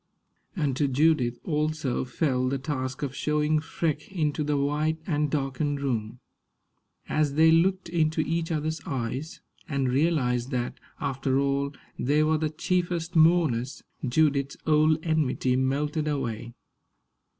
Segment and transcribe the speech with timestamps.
[0.55, 5.79] And to Judith also fell the task of showing Freke into the white and darkened
[5.79, 6.19] room.
[7.07, 12.49] As they looked into each other's eyes, and realized that, after all, they were the
[12.49, 16.55] chiefest mourners, Judith's old enmity melted away.